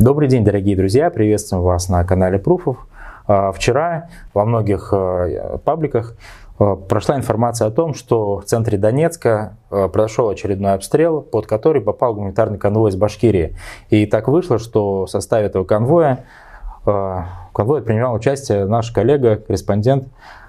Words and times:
Добрый 0.00 0.28
день, 0.28 0.44
дорогие 0.44 0.76
друзья! 0.76 1.10
Приветствуем 1.10 1.64
вас 1.64 1.88
на 1.88 2.04
канале 2.04 2.38
Пруфов. 2.38 2.86
А, 3.26 3.50
вчера 3.50 4.08
во 4.32 4.44
многих 4.44 4.90
а, 4.92 5.58
пабликах 5.58 6.14
а, 6.60 6.76
прошла 6.76 7.16
информация 7.16 7.66
о 7.66 7.72
том, 7.72 7.94
что 7.94 8.38
в 8.38 8.44
центре 8.44 8.78
Донецка 8.78 9.56
произошел 9.68 10.28
очередной 10.28 10.74
обстрел, 10.74 11.20
под 11.20 11.48
который 11.48 11.82
попал 11.82 12.14
гуманитарный 12.14 12.58
конвой 12.58 12.90
из 12.90 12.96
Башкирии. 12.96 13.56
И 13.90 14.06
так 14.06 14.28
вышло, 14.28 14.60
что 14.60 15.06
в 15.06 15.10
составе 15.10 15.46
этого 15.46 15.64
конвоя 15.64 16.24
в 16.84 17.26
конвое 17.52 17.82
принимал 17.82 18.14
участие 18.14 18.66
наш 18.66 18.92
коллега, 18.92 19.34
корреспондент 19.34 20.06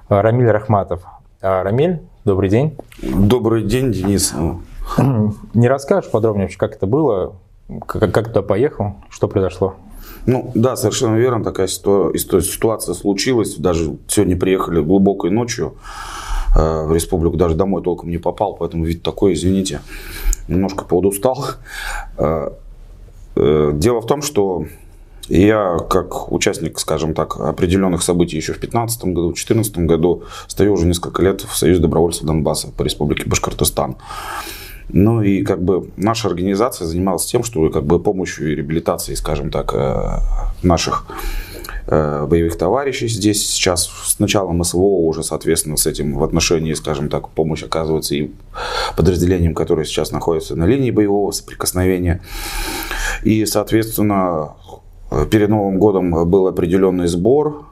Рамиль 0.09 0.51
Рахматов. 0.51 1.01
Рамиль, 1.41 2.03
добрый 2.23 2.49
день. 2.49 2.77
Добрый 3.01 3.63
день, 3.63 3.91
Денис. 3.91 4.31
Не 5.55 5.67
расскажешь 5.67 6.11
подробнее, 6.11 6.49
как 6.55 6.75
это 6.75 6.85
было, 6.85 7.33
как, 7.87 8.13
как 8.13 8.27
туда 8.27 8.41
поехал? 8.41 8.95
Что 9.09 9.27
произошло? 9.27 9.75
Ну 10.25 10.51
да, 10.55 10.75
совершенно 10.75 11.15
верно, 11.15 11.43
такая 11.43 11.67
ситуация 11.67 12.93
случилась. 12.93 13.55
Даже 13.55 13.97
сегодня 14.07 14.37
приехали 14.37 14.81
глубокой 14.81 15.31
ночью 15.31 15.75
э, 16.55 16.85
в 16.85 16.93
республику, 16.93 17.37
даже 17.37 17.55
домой 17.55 17.81
толком 17.83 18.09
не 18.09 18.17
попал, 18.17 18.55
поэтому 18.55 18.85
вид 18.85 19.01
такой, 19.01 19.33
извините, 19.33 19.81
немножко 20.47 20.83
подустал. 20.83 21.45
Э, 22.17 22.49
э, 23.35 23.71
дело 23.73 24.01
в 24.01 24.07
том, 24.07 24.21
что 24.21 24.65
я, 25.29 25.77
как 25.89 26.31
участник, 26.31 26.79
скажем 26.79 27.13
так, 27.13 27.39
определенных 27.39 28.01
событий 28.01 28.35
еще 28.35 28.53
в 28.53 28.59
2015 28.59 29.03
году, 29.05 29.21
в 29.29 29.33
2014 29.33 29.77
году, 29.79 30.23
стою 30.47 30.73
уже 30.73 30.85
несколько 30.85 31.21
лет 31.21 31.41
в 31.41 31.55
Союзе 31.55 31.81
добровольцев 31.81 32.23
Донбасса 32.23 32.69
по 32.75 32.83
республике 32.83 33.29
Башкортостан. 33.29 33.95
Ну 34.89 35.21
и 35.21 35.43
как 35.43 35.63
бы 35.63 35.89
наша 35.97 36.27
организация 36.27 36.87
занималась 36.87 37.25
тем, 37.25 37.43
что 37.43 37.69
как 37.69 37.85
бы 37.85 37.99
помощью 37.99 38.51
и 38.51 38.55
реабилитацией, 38.55 39.15
скажем 39.15 39.51
так, 39.51 39.73
э, 39.73 40.19
наших 40.63 41.05
э, 41.87 42.25
боевых 42.25 42.57
товарищей 42.57 43.07
здесь 43.07 43.47
сейчас 43.47 43.87
с 43.87 44.19
началом 44.19 44.63
СВО 44.63 45.07
уже, 45.07 45.23
соответственно, 45.23 45.77
с 45.77 45.85
этим 45.85 46.17
в 46.17 46.23
отношении, 46.23 46.73
скажем 46.73 47.09
так, 47.09 47.29
помощь 47.29 47.63
оказывается 47.63 48.15
и 48.15 48.31
подразделениям, 48.97 49.53
которые 49.53 49.85
сейчас 49.85 50.11
находятся 50.11 50.55
на 50.55 50.65
линии 50.65 50.91
боевого 50.91 51.31
соприкосновения. 51.31 52.21
И, 53.23 53.45
соответственно, 53.45 54.55
перед 55.31 55.49
Новым 55.49 55.77
годом 55.77 56.29
был 56.29 56.47
определенный 56.47 57.07
сбор 57.07 57.68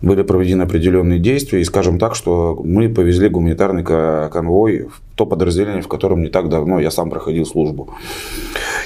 были 0.00 0.22
проведены 0.22 0.62
определенные 0.62 1.18
действия. 1.18 1.60
И 1.60 1.64
скажем 1.64 1.98
так, 1.98 2.14
что 2.14 2.60
мы 2.64 2.88
повезли 2.88 3.28
гуманитарный 3.28 3.84
конвой 3.84 4.84
в 4.84 5.00
то 5.16 5.26
подразделение, 5.26 5.82
в 5.82 5.88
котором 5.88 6.22
не 6.22 6.28
так 6.28 6.48
давно 6.48 6.78
я 6.80 6.90
сам 6.90 7.10
проходил 7.10 7.46
службу. 7.46 7.90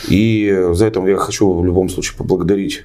И 0.08 0.68
за 0.72 0.86
это 0.86 1.00
я 1.06 1.16
хочу 1.16 1.52
в 1.52 1.64
любом 1.64 1.88
случае 1.88 2.16
поблагодарить 2.16 2.84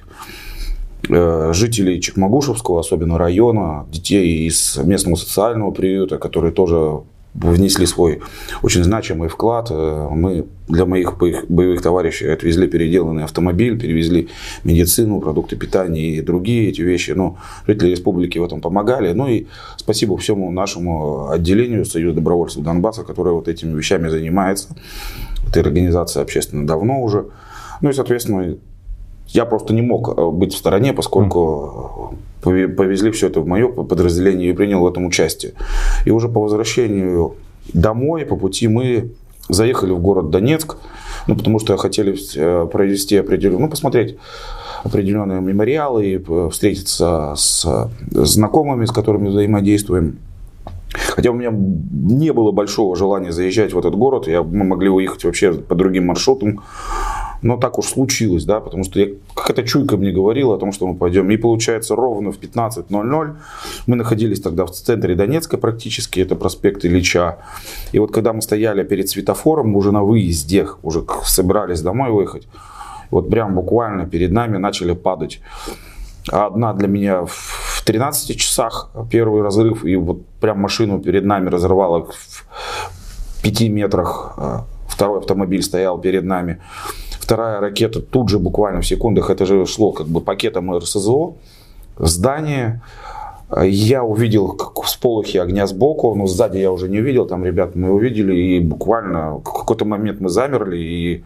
э, 1.08 1.50
жителей 1.54 2.00
Чекмагушевского, 2.00 2.80
особенно 2.80 3.18
района, 3.18 3.86
детей 3.90 4.46
из 4.46 4.76
местного 4.76 5.16
социального 5.16 5.70
приюта, 5.70 6.18
которые 6.18 6.52
тоже 6.52 7.00
внесли 7.40 7.86
свой 7.86 8.20
очень 8.62 8.84
значимый 8.84 9.28
вклад. 9.28 9.68
Э, 9.70 10.08
мы 10.10 10.46
для 10.68 10.84
моих 10.84 11.16
боевых 11.18 11.80
товарищей 11.80 12.26
отвезли 12.26 12.66
переделанный 12.66 13.24
автомобиль, 13.24 13.78
перевезли 13.78 14.28
медицину, 14.64 15.20
продукты 15.20 15.56
питания 15.56 16.16
и 16.16 16.20
другие 16.20 16.68
эти 16.68 16.82
вещи. 16.82 17.12
Но 17.12 17.24
ну, 17.24 17.36
жители 17.66 17.90
республики 17.90 18.38
в 18.38 18.44
этом 18.44 18.60
помогали. 18.60 19.12
Ну 19.12 19.28
и 19.28 19.46
спасибо 19.76 20.16
всему 20.18 20.50
нашему 20.50 21.30
отделению 21.30 21.84
Союза 21.84 22.16
добровольцев 22.16 22.62
Донбасса, 22.62 23.04
которое 23.04 23.34
вот 23.34 23.48
этими 23.48 23.76
вещами 23.76 24.08
занимается. 24.08 24.76
Эта 25.48 25.60
организация 25.60 26.22
общественно 26.22 26.66
давно 26.66 27.02
уже. 27.02 27.26
Ну 27.80 27.90
и, 27.90 27.92
соответственно, 27.92 28.56
я 29.28 29.44
просто 29.44 29.74
не 29.74 29.82
мог 29.82 30.16
э, 30.16 30.30
быть 30.30 30.54
в 30.54 30.56
стороне, 30.56 30.92
поскольку 30.92 32.14
повезли 32.40 33.10
все 33.10 33.26
это 33.26 33.40
в 33.40 33.46
мое 33.46 33.68
подразделение 33.68 34.50
и 34.50 34.52
принял 34.52 34.80
в 34.80 34.86
этом 34.86 35.04
участие. 35.04 35.52
И 36.04 36.10
уже 36.10 36.28
по 36.28 36.40
возвращению 36.40 37.34
домой, 37.72 38.24
по 38.24 38.36
пути 38.36 38.68
мы 38.68 39.10
заехали 39.48 39.92
в 39.92 40.00
город 40.00 40.30
Донецк, 40.30 40.76
ну, 41.26 41.36
потому 41.36 41.58
что 41.58 41.76
хотели 41.76 42.16
э, 42.36 42.66
провести 42.70 43.16
определенную, 43.16 43.62
ну, 43.62 43.68
посмотреть 43.68 44.16
определенные 44.84 45.40
мемориалы 45.40 46.06
и 46.06 46.24
э, 46.26 46.48
встретиться 46.50 47.34
с 47.36 47.90
знакомыми, 48.10 48.84
с 48.84 48.92
которыми 48.92 49.28
взаимодействуем. 49.28 50.18
Хотя 50.90 51.30
у 51.30 51.34
меня 51.34 51.50
не 51.52 52.32
было 52.32 52.50
большого 52.50 52.96
желания 52.96 53.32
заезжать 53.32 53.72
в 53.72 53.78
этот 53.78 53.94
город, 53.94 54.26
я, 54.26 54.42
мы 54.42 54.64
могли 54.64 54.88
уехать 54.88 55.24
вообще 55.24 55.52
по 55.52 55.74
другим 55.74 56.06
маршрутам, 56.06 56.60
но 57.42 57.56
так 57.56 57.78
уж 57.78 57.86
случилось, 57.86 58.44
да, 58.44 58.60
потому 58.60 58.84
что 58.84 59.00
я, 59.00 59.08
какая-то 59.34 59.62
чуйка 59.62 59.96
мне 59.96 60.10
говорила 60.10 60.54
о 60.54 60.58
том, 60.58 60.72
что 60.72 60.86
мы 60.86 60.96
пойдем. 60.96 61.30
И 61.30 61.36
получается 61.36 61.94
ровно 61.94 62.32
в 62.32 62.38
15.00 62.38 63.36
мы 63.86 63.96
находились 63.96 64.40
тогда 64.40 64.66
в 64.66 64.70
центре 64.70 65.14
Донецка 65.14 65.56
практически, 65.58 66.20
это 66.20 66.36
проспект 66.36 66.84
Ильича. 66.84 67.38
И 67.92 67.98
вот 67.98 68.12
когда 68.12 68.32
мы 68.32 68.42
стояли 68.42 68.82
перед 68.82 69.08
светофором, 69.08 69.76
уже 69.76 69.92
на 69.92 70.02
выезде, 70.02 70.66
уже 70.82 71.04
собирались 71.24 71.80
домой 71.80 72.10
выехать, 72.10 72.48
вот 73.10 73.30
прям 73.30 73.54
буквально 73.54 74.06
перед 74.06 74.32
нами 74.32 74.58
начали 74.58 74.92
падать. 74.92 75.40
Одна 76.30 76.74
для 76.74 76.88
меня 76.88 77.24
в 77.26 77.82
13 77.86 78.36
часах 78.38 78.90
первый 79.10 79.42
разрыв, 79.42 79.84
и 79.84 79.96
вот 79.96 80.26
прям 80.40 80.60
машину 80.60 81.00
перед 81.00 81.24
нами 81.24 81.48
разорвало 81.48 82.04
в 82.04 82.44
5 83.42 83.60
метрах. 83.70 84.34
А 84.36 84.64
второй 84.88 85.20
автомобиль 85.20 85.62
стоял 85.62 85.98
перед 85.98 86.24
нами. 86.24 86.60
Вторая 87.28 87.60
ракета 87.60 88.00
тут 88.00 88.30
же 88.30 88.38
буквально 88.38 88.80
в 88.80 88.86
секундах, 88.86 89.28
это 89.28 89.44
же 89.44 89.66
шло 89.66 89.92
как 89.92 90.06
бы 90.06 90.22
пакетом 90.22 90.74
РСЗО, 90.74 91.34
здание. 91.98 92.80
Я 93.62 94.02
увидел 94.02 94.52
как 94.52 94.82
всполохи 94.82 95.36
огня 95.36 95.66
сбоку, 95.66 96.14
но 96.14 96.26
сзади 96.26 96.56
я 96.56 96.72
уже 96.72 96.88
не 96.88 97.00
увидел, 97.00 97.26
там 97.26 97.44
ребят 97.44 97.76
мы 97.76 97.90
увидели, 97.92 98.34
и 98.34 98.60
буквально 98.60 99.40
в 99.40 99.42
какой-то 99.42 99.84
момент 99.84 100.20
мы 100.20 100.30
замерли 100.30 100.78
и 100.78 101.24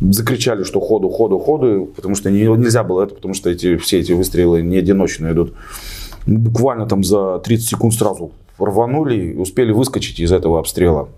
закричали, 0.00 0.64
что 0.64 0.80
ходу, 0.80 1.10
ходу, 1.10 1.38
ходу, 1.38 1.90
потому 1.94 2.14
что 2.14 2.30
нельзя 2.30 2.82
было 2.82 3.02
это, 3.02 3.14
потому 3.14 3.34
что 3.34 3.50
эти, 3.50 3.76
все 3.76 4.00
эти 4.00 4.12
выстрелы 4.12 4.62
не 4.62 4.78
одиночные 4.78 5.34
идут. 5.34 5.52
Буквально 6.26 6.86
там 6.86 7.04
за 7.04 7.40
30 7.40 7.68
секунд 7.68 7.92
сразу 7.92 8.32
рванули 8.58 9.32
и 9.32 9.36
успели 9.36 9.70
выскочить 9.70 10.18
из 10.18 10.32
этого 10.32 10.58
обстрела. 10.58 11.10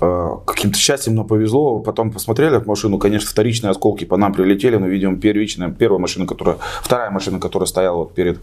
Э, 0.00 0.36
каким-то 0.46 0.78
счастьем 0.78 1.14
нам 1.14 1.26
повезло. 1.26 1.80
Потом 1.80 2.10
посмотрели 2.10 2.58
в 2.58 2.66
машину, 2.66 2.98
конечно, 2.98 3.28
вторичные 3.28 3.70
осколки 3.70 4.04
по 4.04 4.16
нам 4.16 4.32
прилетели, 4.32 4.76
но, 4.76 4.86
видимо, 4.86 5.16
первичная, 5.16 5.70
первая 5.70 6.00
машина, 6.00 6.26
которая, 6.26 6.56
вторая 6.82 7.10
машина, 7.10 7.38
которая 7.38 7.66
стояла 7.66 8.06
перед 8.06 8.40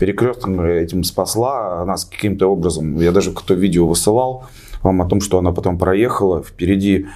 перекрестком, 0.00 0.60
этим 0.60 1.04
спасла 1.04 1.84
нас 1.84 2.04
каким-то 2.04 2.46
образом. 2.48 2.96
Я 3.00 3.12
даже 3.12 3.32
какое-то 3.32 3.54
видео 3.54 3.86
высылал 3.86 4.44
вам 4.82 5.02
о 5.02 5.06
том, 5.06 5.20
что 5.20 5.38
она 5.38 5.52
потом 5.52 5.78
проехала. 5.78 6.42
Впереди 6.42 7.06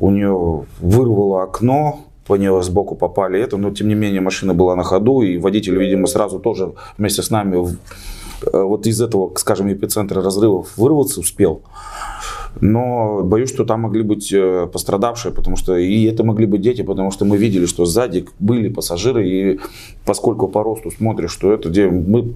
у 0.00 0.10
нее 0.10 0.64
вырвало 0.80 1.44
окно, 1.44 2.00
по 2.26 2.34
нее 2.34 2.62
сбоку 2.62 2.94
попали 2.94 3.40
это, 3.40 3.56
но 3.56 3.70
тем 3.70 3.88
не 3.88 3.94
менее 3.94 4.20
машина 4.20 4.54
была 4.54 4.76
на 4.76 4.82
ходу, 4.82 5.22
и 5.22 5.38
водитель, 5.38 5.76
видимо, 5.78 6.06
сразу 6.06 6.38
тоже 6.38 6.74
вместе 6.98 7.22
с 7.22 7.30
нами 7.30 7.56
э, 7.56 8.62
вот 8.62 8.86
из 8.86 9.00
этого, 9.00 9.32
скажем, 9.36 9.72
эпицентра 9.72 10.22
разрывов 10.22 10.76
вырваться 10.76 11.20
успел. 11.20 11.62
Но 12.60 13.22
боюсь, 13.22 13.50
что 13.50 13.64
там 13.64 13.82
могли 13.82 14.02
быть 14.02 14.32
э, 14.32 14.68
пострадавшие, 14.72 15.32
потому 15.32 15.56
что 15.56 15.76
и 15.76 16.04
это 16.04 16.24
могли 16.24 16.46
быть 16.46 16.60
дети, 16.60 16.82
потому 16.82 17.10
что 17.10 17.24
мы 17.24 17.36
видели, 17.36 17.66
что 17.66 17.84
сзади 17.84 18.26
были 18.38 18.68
пассажиры, 18.68 19.28
и 19.28 19.60
поскольку 20.04 20.48
по 20.48 20.62
росту 20.62 20.90
смотришь, 20.90 21.30
что 21.30 21.52
это 21.52 21.68
где 21.68 21.88
мы, 21.88 22.34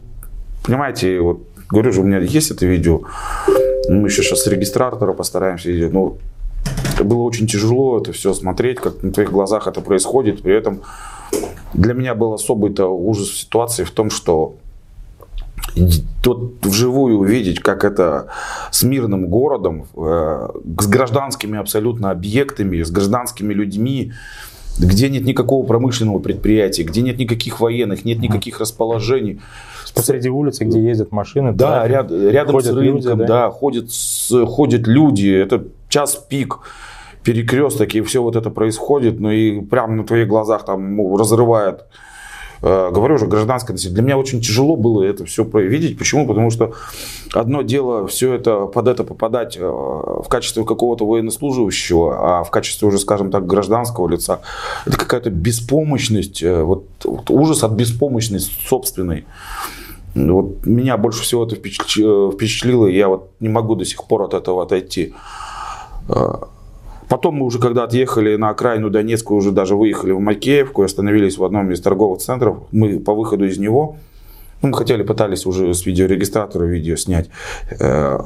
понимаете, 0.64 1.20
вот 1.20 1.40
говорю 1.68 1.92
же, 1.92 2.02
у 2.02 2.04
меня 2.04 2.18
есть 2.18 2.50
это 2.50 2.66
видео, 2.66 3.02
мы 3.88 4.08
еще 4.08 4.22
сейчас 4.22 4.42
с 4.42 4.46
регистратора 4.46 5.12
постараемся, 5.12 5.70
ну, 5.92 6.18
это 6.94 7.04
было 7.04 7.22
очень 7.22 7.46
тяжело 7.46 7.98
это 7.98 8.12
все 8.12 8.32
смотреть, 8.32 8.78
как 8.78 9.02
на 9.02 9.12
твоих 9.12 9.32
глазах 9.32 9.66
это 9.66 9.80
происходит, 9.80 10.42
при 10.42 10.54
этом 10.54 10.82
для 11.74 11.94
меня 11.94 12.14
был 12.14 12.34
особый-то 12.34 12.86
ужас 12.86 13.30
ситуации 13.30 13.84
в 13.84 13.90
том, 13.90 14.10
что 14.10 14.56
тут 16.22 16.64
вживую 16.64 17.18
увидеть, 17.18 17.60
как 17.60 17.84
это 17.84 18.28
с 18.70 18.82
мирным 18.82 19.28
городом, 19.28 19.86
э, 19.96 20.48
с 20.78 20.86
гражданскими 20.86 21.58
абсолютно 21.58 22.10
объектами, 22.10 22.82
с 22.82 22.90
гражданскими 22.90 23.54
людьми, 23.54 24.12
где 24.78 25.08
нет 25.08 25.24
никакого 25.24 25.66
промышленного 25.66 26.18
предприятия, 26.18 26.82
где 26.82 27.02
нет 27.02 27.18
никаких 27.18 27.60
военных, 27.60 28.04
нет 28.04 28.18
никаких 28.20 28.60
расположений. 28.60 29.40
Посреди 29.94 30.30
улицы, 30.30 30.64
где 30.64 30.82
ездят 30.82 31.12
машины. 31.12 31.52
Да, 31.52 31.86
ряд, 31.86 32.10
рядом 32.10 32.60
с 32.60 32.66
рынком, 32.66 32.82
люди, 32.82 33.08
да, 33.08 33.14
да 33.26 33.50
ходят, 33.50 33.90
ходят 34.46 34.86
люди, 34.86 35.28
это 35.28 35.64
час 35.88 36.16
пик 36.28 36.60
перекресток, 37.22 37.94
и 37.94 38.00
все 38.00 38.22
вот 38.22 38.36
это 38.36 38.50
происходит, 38.50 39.20
ну 39.20 39.30
и 39.30 39.60
прямо 39.60 39.94
на 39.94 40.04
твоих 40.04 40.26
глазах 40.26 40.64
там 40.64 41.16
разрывает 41.16 41.80
э, 41.80 41.84
говорю 42.62 43.16
уже, 43.16 43.26
гражданское 43.26 43.72
население. 43.72 43.94
Для 43.96 44.02
меня 44.04 44.18
очень 44.18 44.40
тяжело 44.40 44.76
было 44.76 45.02
это 45.02 45.24
все 45.24 45.42
видеть. 45.42 45.98
Почему? 45.98 46.26
Потому 46.26 46.50
что 46.50 46.72
одно 47.32 47.62
дело 47.62 48.06
все 48.06 48.34
это 48.34 48.66
под 48.66 48.86
это 48.86 49.02
попадать 49.02 49.56
э, 49.56 49.62
в 49.62 50.26
качестве 50.28 50.64
какого-то 50.64 51.04
военнослужащего, 51.04 52.40
а 52.40 52.44
в 52.44 52.50
качестве 52.50 52.86
уже, 52.86 52.98
скажем 52.98 53.30
так, 53.30 53.46
гражданского 53.46 54.08
лица, 54.08 54.40
это 54.86 54.96
какая-то 54.96 55.30
беспомощность, 55.30 56.42
э, 56.42 56.62
вот, 56.62 56.84
вот 57.04 57.30
ужас 57.30 57.64
от 57.64 57.72
беспомощности 57.72 58.54
собственной. 58.66 59.24
Вот 60.14 60.64
меня 60.64 60.96
больше 60.98 61.22
всего 61.22 61.44
это 61.44 61.56
впечатлило, 61.56 62.86
и 62.86 62.96
я 62.96 63.08
вот 63.08 63.30
не 63.40 63.48
могу 63.48 63.74
до 63.74 63.84
сих 63.84 64.04
пор 64.04 64.22
от 64.22 64.34
этого 64.34 64.62
отойти. 64.62 65.14
Потом 67.12 67.34
мы 67.34 67.44
уже, 67.44 67.58
когда 67.58 67.84
отъехали 67.84 68.36
на 68.36 68.48
окраину 68.48 68.88
Донецка, 68.88 69.34
уже 69.34 69.50
даже 69.50 69.76
выехали 69.76 70.12
в 70.12 70.20
Макеевку 70.20 70.80
и 70.80 70.86
остановились 70.86 71.36
в 71.36 71.44
одном 71.44 71.70
из 71.70 71.78
торговых 71.82 72.20
центров. 72.20 72.60
Мы 72.72 73.00
по 73.00 73.12
выходу 73.12 73.44
из 73.44 73.58
него, 73.58 73.96
ну, 74.62 74.68
мы 74.68 74.74
хотели, 74.74 75.02
пытались 75.02 75.44
уже 75.44 75.74
с 75.74 75.84
видеорегистратора 75.84 76.64
видео 76.64 76.96
снять. 76.96 77.28
Э, 77.78 78.18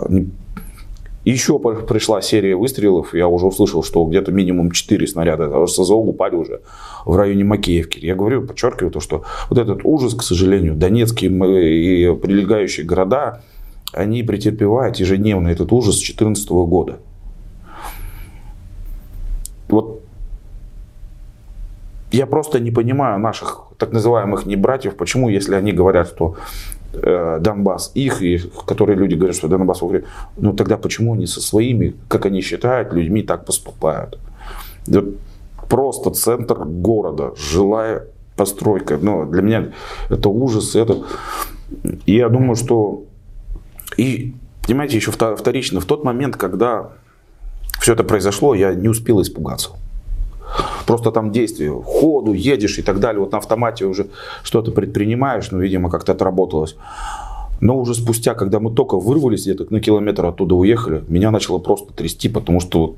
еще 1.25 1.59
пришла 1.59 2.23
серия 2.23 2.55
выстрелов, 2.55 3.13
я 3.13 3.27
уже 3.27 3.47
услышал, 3.47 3.83
что 3.83 4.05
где-то 4.05 4.31
минимум 4.31 4.71
4 4.71 5.05
снаряда 5.09 5.67
СЗО 5.67 5.97
упали 5.97 6.37
уже 6.37 6.61
в 7.05 7.17
районе 7.17 7.43
Макеевки. 7.43 7.99
Я 7.99 8.15
говорю, 8.15 8.47
подчеркиваю 8.47 8.93
то, 8.93 9.01
что 9.01 9.25
вот 9.51 9.59
этот 9.59 9.81
ужас, 9.83 10.15
к 10.15 10.23
сожалению, 10.23 10.77
Донецкие 10.77 11.33
и 11.33 12.15
прилегающие 12.15 12.87
города, 12.87 13.43
они 13.93 14.23
претерпевают 14.23 14.99
ежедневно 14.99 15.49
этот 15.49 15.73
ужас 15.73 15.97
с 15.97 15.99
2014 15.99 16.49
года 16.51 17.01
вот 19.69 20.03
я 22.13 22.27
просто 22.27 22.61
не 22.61 22.71
понимаю 22.71 23.19
наших 23.19 23.63
так 23.79 23.93
называемых 23.93 24.47
не 24.47 24.57
братьев, 24.57 24.97
почему, 24.97 25.29
если 25.29 25.55
они 25.55 25.73
говорят, 25.73 26.09
что 26.09 26.37
э, 26.93 27.39
Донбасс 27.41 27.91
их, 27.95 28.23
и 28.23 28.39
которые 28.67 28.97
люди 28.97 29.15
говорят, 29.15 29.37
что 29.37 29.49
Донбасс 29.49 29.83
в 29.83 30.03
ну 30.37 30.53
тогда 30.53 30.77
почему 30.77 31.15
они 31.15 31.27
со 31.27 31.41
своими, 31.41 31.95
как 32.09 32.27
они 32.27 32.41
считают, 32.41 32.93
людьми 32.93 33.23
так 33.23 33.45
поступают? 33.45 34.19
Вот 34.87 35.05
просто 35.69 36.11
центр 36.11 36.65
города, 36.65 37.33
жилая 37.37 38.07
постройка. 38.37 38.99
Но 39.01 39.25
для 39.25 39.43
меня 39.43 39.73
это 40.11 40.29
ужас. 40.29 40.77
Это... 40.77 41.03
И 42.07 42.15
я 42.15 42.29
думаю, 42.29 42.57
что... 42.57 43.05
И, 43.97 44.35
понимаете, 44.67 44.97
еще 44.97 45.11
вторично, 45.11 45.81
в 45.81 45.87
тот 45.87 46.05
момент, 46.05 46.37
когда 46.37 46.93
все 47.87 47.93
это 47.93 48.03
произошло, 48.03 48.53
я 48.53 48.75
не 48.75 48.89
успел 48.89 49.23
испугаться. 49.23 49.71
Просто 50.87 51.13
там 51.13 51.31
действие, 51.31 51.71
ходу, 51.71 52.33
едешь 52.33 52.81
и 52.81 52.83
так 52.83 52.99
далее. 52.99 53.21
Вот 53.21 53.31
на 53.31 53.39
автомате 53.39 53.85
уже 53.85 54.09
что-то 54.43 54.73
предпринимаешь, 54.73 55.53
ну, 55.53 55.61
видимо, 55.61 55.89
как-то 55.89 56.11
отработалось. 56.11 56.75
Но 57.61 57.79
уже 57.79 57.95
спустя, 57.95 58.35
когда 58.35 58.59
мы 58.59 58.73
только 58.73 58.99
вырвались 58.99 59.43
где-то 59.43 59.67
на 59.71 59.79
километр 59.79 60.27
оттуда 60.27 60.57
уехали, 60.57 61.05
меня 61.07 61.31
начало 61.31 61.59
просто 61.59 61.93
трясти, 61.93 62.29
потому 62.29 62.59
что 62.59 62.97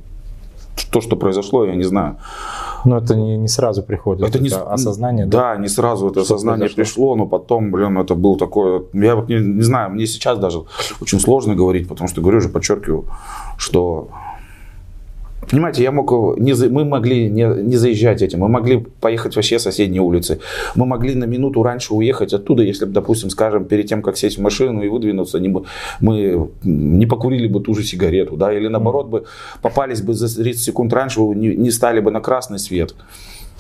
то, 0.91 1.03
что 1.03 1.17
произошло, 1.17 1.67
я 1.67 1.75
не 1.75 1.85
знаю. 1.85 2.17
Но 2.87 2.97
это 2.97 3.15
не, 3.15 3.37
не 3.37 3.49
сразу 3.49 3.83
приходит, 3.83 4.27
это, 4.27 4.39
это 4.39 4.43
не, 4.43 4.49
осознание. 4.49 5.27
Да, 5.27 5.55
да, 5.55 5.61
не 5.61 5.69
сразу 5.69 6.07
это 6.07 6.25
что 6.25 6.35
осознание 6.35 6.71
произошло? 6.71 6.85
пришло, 6.85 7.17
но 7.17 7.27
потом, 7.27 7.71
блин, 7.71 7.99
это 7.99 8.15
был 8.15 8.39
такое... 8.39 8.85
Я 8.95 9.17
вот 9.17 9.29
не, 9.29 9.37
не 9.37 9.63
знаю, 9.63 9.91
мне 9.91 10.07
сейчас 10.07 10.39
даже 10.39 10.63
очень 11.03 11.21
сложно 11.21 11.55
говорить, 11.55 11.89
потому 11.89 12.09
что, 12.09 12.23
говорю 12.23 12.41
же, 12.41 12.49
подчеркиваю, 12.49 13.05
что 13.59 14.09
Понимаете, 15.51 15.83
я 15.83 15.93
мог, 15.93 16.39
не, 16.39 16.55
мы 16.69 16.85
могли 16.85 17.31
не, 17.31 17.45
не 17.63 17.77
заезжать 17.77 18.23
этим, 18.23 18.41
мы 18.41 18.49
могли 18.49 18.85
поехать 19.01 19.37
вообще 19.37 19.59
соседние 19.59 20.03
улицы. 20.03 20.41
Мы 20.75 20.87
могли 20.87 21.15
на 21.15 21.25
минуту 21.25 21.63
раньше 21.63 21.95
уехать 21.95 22.35
оттуда, 22.35 22.63
если 22.63 22.85
бы, 22.85 22.93
допустим, 22.93 23.31
скажем, 23.31 23.65
перед 23.65 23.87
тем, 23.87 24.03
как 24.03 24.17
сесть 24.17 24.39
в 24.39 24.43
машину 24.43 24.83
и 24.83 24.89
выдвинуться, 24.89 25.39
не, 25.39 25.55
мы 26.01 26.49
не 26.65 27.07
покурили 27.07 27.49
бы 27.49 27.61
ту 27.61 27.75
же 27.75 27.83
сигарету, 27.83 28.37
да, 28.37 28.53
или 28.53 28.69
наоборот 28.69 29.09
бы 29.09 29.25
попались 29.63 30.03
бы 30.03 30.15
за 30.15 30.43
30 30.43 30.63
секунд 30.63 30.93
раньше, 30.93 31.21
не, 31.21 31.55
не 31.57 31.71
стали 31.71 32.01
бы 32.01 32.11
на 32.11 32.21
красный 32.21 32.59
свет 32.59 32.95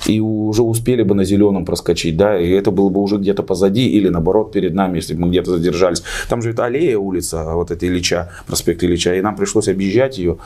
и 0.06 0.20
уже 0.20 0.62
успели 0.62 1.02
бы 1.02 1.14
на 1.14 1.24
зеленом 1.24 1.64
проскочить, 1.64 2.16
да, 2.16 2.38
и 2.38 2.50
это 2.50 2.70
было 2.70 2.88
бы 2.88 3.00
уже 3.00 3.16
где-то 3.16 3.42
позади 3.42 3.88
или 3.88 4.08
наоборот 4.08 4.52
перед 4.52 4.74
нами, 4.74 4.96
если 4.96 5.14
бы 5.14 5.22
мы 5.22 5.30
где-то 5.30 5.52
задержались. 5.52 6.02
Там 6.28 6.42
же 6.42 6.50
это 6.50 6.64
аллея 6.64 6.98
улица, 6.98 7.54
вот 7.54 7.70
эта 7.70 7.86
Ильича, 7.86 8.30
проспект 8.46 8.82
Ильича, 8.84 9.14
и 9.14 9.20
нам 9.20 9.36
пришлось 9.36 9.68
объезжать 9.68 10.18
ее. 10.18 10.38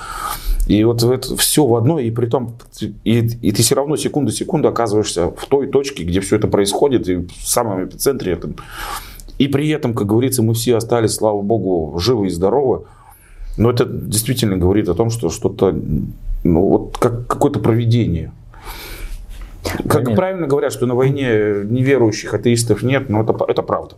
И 0.68 0.82
вот 0.84 1.02
это 1.02 1.36
все 1.36 1.66
в 1.66 1.74
одной, 1.74 2.06
и 2.06 2.10
при 2.10 2.26
том, 2.26 2.54
и, 3.04 3.18
и 3.42 3.52
ты 3.52 3.62
все 3.62 3.74
равно 3.74 3.96
секунду-секунду 3.96 4.68
оказываешься 4.68 5.26
в 5.26 5.46
той 5.46 5.66
точке, 5.66 6.04
где 6.04 6.20
все 6.20 6.36
это 6.36 6.48
происходит, 6.48 7.08
и 7.08 7.16
в 7.16 7.30
самом 7.44 7.84
эпицентре. 7.84 8.32
Это. 8.32 8.50
И 9.38 9.48
при 9.48 9.68
этом, 9.70 9.92
как 9.94 10.06
говорится, 10.06 10.42
мы 10.42 10.54
все 10.54 10.76
остались, 10.76 11.14
слава 11.14 11.42
богу, 11.42 11.98
живы 11.98 12.28
и 12.28 12.30
здоровы. 12.30 12.84
Но 13.56 13.70
это 13.70 13.84
действительно 13.84 14.56
говорит 14.56 14.88
о 14.88 14.94
том, 14.94 15.10
что 15.10 15.30
что-то, 15.30 15.74
ну 16.44 16.60
вот 16.68 16.98
как 16.98 17.26
какое-то 17.26 17.58
проведение. 17.58 18.32
Как 19.88 20.14
правильно 20.14 20.46
говорят, 20.46 20.72
что 20.72 20.86
на 20.86 20.94
войне 20.94 21.62
неверующих 21.64 22.34
атеистов 22.34 22.82
нет, 22.82 23.08
но 23.08 23.22
это, 23.22 23.36
это 23.46 23.62
правда. 23.62 23.96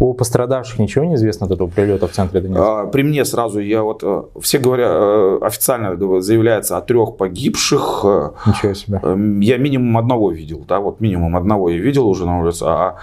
О 0.00 0.12
пострадавших 0.12 0.78
ничего 0.78 1.04
не 1.04 1.16
известно 1.16 1.46
от 1.46 1.52
этого 1.52 1.68
прилета 1.68 2.06
в 2.06 2.12
центре 2.12 2.40
Донецка? 2.40 2.82
А, 2.82 2.86
при 2.86 3.02
мне 3.02 3.24
сразу, 3.24 3.58
я 3.58 3.82
вот, 3.82 4.00
э, 4.02 4.22
все 4.40 4.58
говорят, 4.58 4.90
э, 4.92 5.38
официально 5.42 6.20
заявляется 6.20 6.76
о 6.76 6.80
трех 6.80 7.16
погибших. 7.16 8.00
Э, 8.04 8.30
ничего 8.46 8.74
себе. 8.74 9.00
Я 9.44 9.58
минимум 9.58 9.98
одного 9.98 10.30
видел, 10.30 10.64
да, 10.68 10.78
вот 10.78 11.00
минимум 11.00 11.36
одного 11.36 11.68
я 11.70 11.78
видел 11.78 12.08
уже 12.08 12.26
на 12.26 12.40
улице. 12.40 12.64
А 12.66 12.96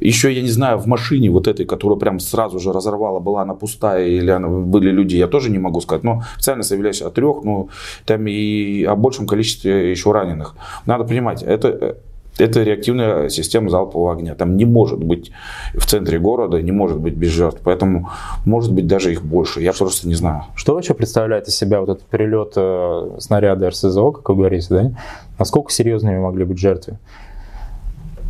еще, 0.00 0.32
я 0.32 0.42
не 0.42 0.50
знаю, 0.50 0.78
в 0.78 0.86
машине 0.86 1.30
вот 1.30 1.46
этой, 1.46 1.66
которая 1.66 1.98
прям 1.98 2.18
сразу 2.18 2.58
же 2.58 2.72
разорвала, 2.72 3.20
была 3.20 3.42
она 3.42 3.54
пустая 3.54 4.06
или 4.06 4.30
она, 4.30 4.48
были 4.48 4.90
люди, 4.90 5.16
я 5.16 5.28
тоже 5.28 5.50
не 5.50 5.58
могу 5.58 5.80
сказать. 5.80 6.02
Но 6.02 6.22
официально 6.34 6.64
заявляется 6.64 7.06
о 7.06 7.10
трех, 7.10 7.44
но 7.44 7.68
там 8.06 8.26
и 8.26 8.82
о 8.84 8.96
большем 8.96 9.26
количестве 9.26 9.90
еще 9.90 10.10
раненых. 10.10 10.56
Надо 10.86 11.04
понимать, 11.04 11.42
это 11.42 11.98
это 12.40 12.62
реактивная 12.62 13.28
система 13.28 13.70
залпового 13.70 14.12
огня. 14.12 14.34
Там 14.34 14.56
не 14.56 14.64
может 14.64 15.02
быть 15.02 15.30
в 15.74 15.86
центре 15.86 16.18
города, 16.18 16.60
не 16.60 16.72
может 16.72 16.98
быть 16.98 17.14
без 17.14 17.30
жертв. 17.30 17.60
Поэтому 17.64 18.10
может 18.44 18.72
быть 18.72 18.86
даже 18.86 19.12
их 19.12 19.22
больше. 19.22 19.60
Я 19.60 19.72
просто 19.72 20.08
не 20.08 20.14
знаю. 20.14 20.44
Что 20.54 20.74
вообще 20.74 20.94
представляет 20.94 21.48
из 21.48 21.56
себя 21.56 21.80
вот 21.80 21.88
этот 21.88 22.04
перелет 22.04 22.52
э, 22.56 23.16
снаряда 23.18 23.70
РСЗО, 23.70 24.10
как 24.12 24.28
вы 24.30 24.36
говорите, 24.36 24.66
да? 24.70 24.92
Насколько 25.38 25.72
серьезными 25.72 26.18
могли 26.18 26.44
быть 26.44 26.58
жертвы? 26.58 26.98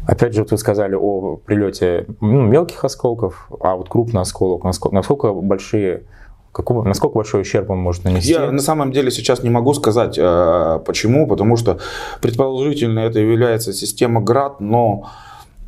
Опять 0.07 0.35
же, 0.35 0.43
вот 0.43 0.51
вы 0.51 0.59
сказали 0.59 0.95
о 0.95 1.37
прилете 1.37 2.07
ну, 2.21 2.43
мелких 2.43 2.85
осколков, 2.85 3.49
а 3.61 3.77
вот 3.77 3.89
крупный 3.89 4.23
осколок, 4.23 4.65
насколько, 4.65 4.95
насколько 4.95 5.33
большие 5.33 6.03
Какого, 6.53 6.83
насколько 6.85 7.15
большой 7.15 7.43
ущерб 7.43 7.71
он 7.71 7.79
может 7.79 8.05
нанести? 8.05 8.33
Я 8.33 8.51
на 8.51 8.61
самом 8.61 8.91
деле 8.91 9.11
сейчас 9.11 9.43
не 9.45 9.51
могу 9.51 9.73
сказать, 9.73 10.19
э, 10.19 10.81
почему, 10.85 11.29
потому 11.29 11.57
что 11.57 11.79
предположительно 12.21 13.01
это 13.01 13.21
является 13.21 13.73
система 13.73 14.21
ГРАД, 14.21 14.61
но 14.61 15.09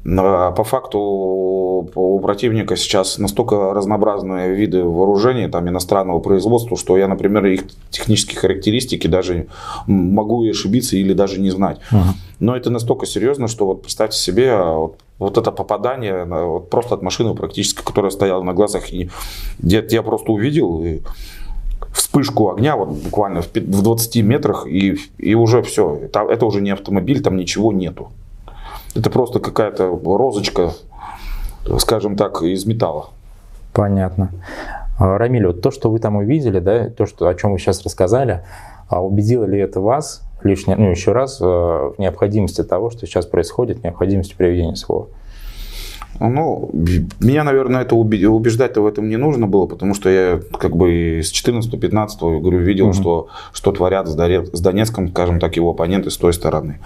по 0.04 0.64
факту 0.64 0.98
у 0.98 2.20
противника 2.20 2.76
сейчас 2.76 3.18
настолько 3.18 3.72
разнообразные 3.72 4.54
виды 4.54 4.82
вооружений 4.82 5.48
там, 5.48 5.68
иностранного 5.68 6.18
производства, 6.20 6.76
что 6.76 6.96
я, 6.96 7.08
например, 7.08 7.46
их 7.46 7.64
технические 7.90 8.38
характеристики 8.38 9.06
даже 9.06 9.46
могу 9.86 10.44
и 10.44 10.50
ошибиться 10.50 10.96
или 10.96 11.12
даже 11.12 11.40
не 11.40 11.50
знать. 11.50 11.78
Uh-huh. 11.90 12.14
Но 12.40 12.56
это 12.56 12.70
настолько 12.70 13.06
серьезно, 13.06 13.48
что 13.48 13.66
вот 13.66 13.82
представьте 13.82 14.18
себе, 14.18 14.52
а 14.52 14.74
вот 14.74 14.96
вот 15.18 15.38
это 15.38 15.52
попадание 15.52 16.24
вот 16.24 16.68
просто 16.68 16.96
от 16.96 17.02
машины 17.02 17.34
практически, 17.34 17.80
которая 17.84 18.10
стояла 18.10 18.42
на 18.42 18.54
глазах. 18.54 18.92
И 18.92 19.08
где 19.60 19.86
я 19.88 20.02
просто 20.02 20.32
увидел 20.32 20.82
и 20.82 21.00
вспышку 21.94 22.50
огня 22.50 22.74
вот 22.76 22.88
буквально 22.88 23.42
в 23.42 23.52
20 23.52 24.16
метрах, 24.24 24.66
и, 24.66 24.98
и 25.18 25.34
уже 25.34 25.62
все. 25.62 26.00
Это, 26.02 26.20
это 26.28 26.44
уже 26.44 26.60
не 26.60 26.70
автомобиль, 26.70 27.22
там 27.22 27.36
ничего 27.36 27.72
нету. 27.72 28.10
Это 28.94 29.10
просто 29.10 29.40
какая-то 29.40 29.98
розочка, 30.04 30.72
скажем 31.78 32.16
так, 32.16 32.42
из 32.42 32.66
металла. 32.66 33.10
Понятно. 33.72 34.30
А, 34.98 35.18
Рамиль, 35.18 35.46
вот 35.46 35.62
то, 35.62 35.70
что 35.70 35.90
вы 35.90 35.98
там 35.98 36.16
увидели, 36.16 36.58
да, 36.58 36.90
то, 36.90 37.06
что, 37.06 37.26
о 37.28 37.34
чем 37.34 37.52
вы 37.52 37.58
сейчас 37.58 37.82
рассказали, 37.82 38.44
а 38.88 39.02
убедило 39.02 39.44
ли 39.44 39.58
это 39.58 39.80
вас 39.80 40.22
лишнее, 40.42 40.76
ну, 40.76 40.90
еще 40.90 41.12
раз, 41.12 41.40
э, 41.40 41.44
в 41.44 41.94
необходимости 41.98 42.62
того, 42.62 42.90
что 42.90 43.06
сейчас 43.06 43.26
происходит, 43.26 43.82
необходимости 43.82 44.34
проведения 44.34 44.76
слова? 44.76 45.06
Ну, 46.20 46.70
меня, 47.20 47.42
наверное, 47.42 47.82
это 47.82 47.96
убеждать-то 47.96 48.82
в 48.82 48.86
этом 48.86 49.08
не 49.08 49.16
нужно 49.16 49.46
было, 49.46 49.66
потому 49.66 49.94
что 49.94 50.10
я 50.10 50.40
как 50.58 50.76
бы 50.76 51.20
с 51.22 51.32
14-15 51.32 52.40
говорю, 52.40 52.58
видел, 52.58 52.86
угу. 52.88 52.92
что, 52.92 53.28
что 53.52 53.72
творят 53.72 54.08
с 54.08 54.60
Донецком, 54.60 55.08
скажем 55.08 55.40
так, 55.40 55.56
его 55.56 55.70
оппоненты 55.70 56.10
с 56.10 56.16
той 56.16 56.32
стороны. 56.32 56.78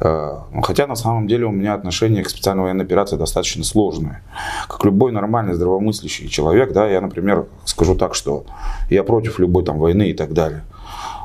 Э, 0.00 0.38
хотя 0.62 0.86
на 0.86 0.96
самом 0.96 1.28
деле 1.28 1.46
у 1.46 1.50
меня 1.50 1.74
отношение 1.74 2.24
к 2.24 2.30
специальной 2.30 2.62
военной 2.62 2.84
операции 2.84 3.16
достаточно 3.16 3.64
сложное. 3.64 4.22
Как 4.68 4.84
любой 4.84 5.12
нормальный 5.12 5.54
здравомыслящий 5.54 6.28
человек, 6.28 6.72
да, 6.72 6.88
я, 6.88 7.00
например, 7.00 7.46
скажу 7.64 7.94
так, 7.94 8.14
что 8.14 8.44
я 8.88 9.04
против 9.04 9.38
любой 9.38 9.64
там 9.64 9.78
войны 9.78 10.10
и 10.10 10.14
так 10.14 10.32
далее. 10.32 10.62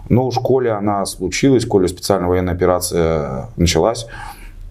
Но 0.10 0.28
уж 0.28 0.36
коли 0.36 0.68
она 0.68 1.06
случилась, 1.06 1.66
коли 1.66 1.88
специальная 1.88 2.30
военная 2.30 2.54
операция 2.54 3.48
началась, 3.56 4.06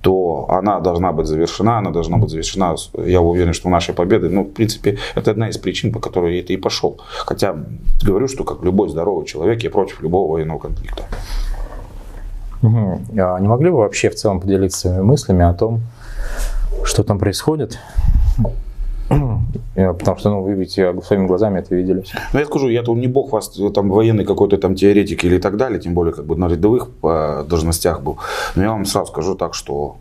то 0.00 0.46
она 0.50 0.80
должна 0.80 1.12
быть 1.12 1.26
завершена, 1.26 1.78
она 1.78 1.90
должна 1.90 2.18
быть 2.18 2.28
завершена, 2.28 2.76
я 3.06 3.22
уверен, 3.22 3.54
что 3.54 3.70
нашей 3.70 3.94
победой. 3.94 4.28
Ну, 4.28 4.42
в 4.42 4.52
принципе, 4.52 4.98
это 5.14 5.30
одна 5.30 5.48
из 5.48 5.56
причин, 5.56 5.92
по 5.92 5.98
которой 5.98 6.34
я 6.34 6.40
это 6.40 6.52
и 6.52 6.58
пошел. 6.58 7.00
Хотя 7.24 7.56
говорю, 8.02 8.28
что 8.28 8.44
как 8.44 8.62
любой 8.62 8.90
здоровый 8.90 9.24
человек, 9.24 9.62
я 9.62 9.70
против 9.70 10.02
любого 10.02 10.32
военного 10.32 10.58
конфликта. 10.58 11.04
Угу. 12.64 13.00
А 13.18 13.38
не 13.40 13.48
могли 13.48 13.70
бы 13.70 13.76
вообще 13.76 14.08
в 14.08 14.14
целом 14.14 14.40
поделиться 14.40 14.78
своими 14.78 15.02
мыслями 15.02 15.44
о 15.44 15.52
том, 15.52 15.80
что 16.84 17.02
там 17.02 17.18
происходит? 17.18 17.78
Потому 19.74 20.18
что, 20.18 20.30
ну, 20.30 20.42
вы 20.42 20.54
ведь 20.54 20.72
своими 20.72 21.26
глазами 21.26 21.58
это 21.58 21.74
видели. 21.74 22.04
Ну, 22.32 22.40
я 22.40 22.46
скажу, 22.46 22.68
я 22.68 22.82
тут 22.82 22.96
не 22.96 23.06
бог 23.06 23.32
вас, 23.32 23.52
там, 23.74 23.90
военный 23.90 24.24
какой-то 24.24 24.56
там 24.56 24.74
теоретик 24.74 25.24
или 25.24 25.38
так 25.38 25.56
далее, 25.58 25.78
тем 25.78 25.92
более, 25.92 26.14
как 26.14 26.24
бы 26.24 26.36
на 26.36 26.48
рядовых 26.48 26.88
э, 27.02 27.44
должностях 27.46 28.02
был. 28.02 28.16
Но 28.56 28.62
я 28.62 28.70
вам 28.70 28.86
сразу 28.86 29.12
скажу 29.12 29.34
так, 29.34 29.52
что, 29.52 29.96